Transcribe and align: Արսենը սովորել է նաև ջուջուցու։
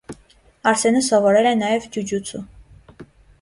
Արսենը 0.71 1.01
սովորել 1.07 1.49
է 1.49 1.51
նաև 1.59 1.85
ջուջուցու։ 1.99 2.43